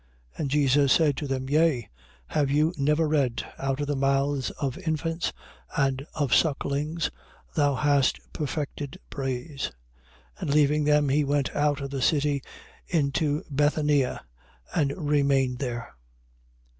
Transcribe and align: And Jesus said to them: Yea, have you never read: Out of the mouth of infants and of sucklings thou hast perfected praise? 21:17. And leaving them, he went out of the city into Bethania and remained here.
And 0.35 0.49
Jesus 0.49 0.93
said 0.93 1.15
to 1.17 1.27
them: 1.27 1.47
Yea, 1.47 1.87
have 2.29 2.49
you 2.49 2.73
never 2.75 3.07
read: 3.07 3.45
Out 3.59 3.81
of 3.81 3.85
the 3.85 3.95
mouth 3.95 4.49
of 4.59 4.79
infants 4.79 5.31
and 5.77 6.07
of 6.15 6.33
sucklings 6.33 7.11
thou 7.55 7.75
hast 7.75 8.19
perfected 8.33 8.97
praise? 9.11 9.69
21:17. 10.39 10.41
And 10.41 10.49
leaving 10.49 10.83
them, 10.85 11.09
he 11.09 11.23
went 11.23 11.55
out 11.55 11.81
of 11.81 11.91
the 11.91 12.01
city 12.01 12.41
into 12.87 13.43
Bethania 13.53 14.25
and 14.73 14.91
remained 14.97 15.61
here. 15.61 15.93